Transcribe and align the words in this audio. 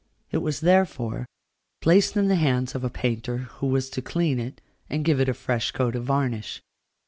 It 0.31 0.39
was, 0.39 0.61
therefore, 0.61 1.27
placed 1.79 2.17
in 2.17 2.27
the 2.27 2.33
hands 2.35 2.73
of 2.73 2.83
a 2.83 2.89
painter, 2.89 3.37
who 3.37 3.67
was 3.67 3.87
to 3.91 4.01
clean 4.01 4.39
it, 4.39 4.59
and 4.89 5.05
give 5.05 5.19
it 5.21 5.29
a 5.29 5.33
fresh 5.35 5.69
coat 5.69 5.95
of 5.95 6.05
varnish. 6.05 6.63